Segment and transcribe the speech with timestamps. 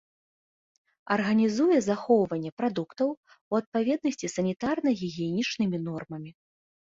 [1.15, 6.31] Арганізуе захоўванне прадуктаў у адпаведнасці з санітарна-гігіенічнымі нормамі.